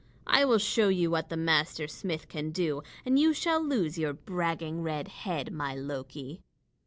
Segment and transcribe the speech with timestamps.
[0.25, 4.13] I will show you what the master smith can do, and you shall lose your
[4.13, 6.41] bragging red head, my Loki."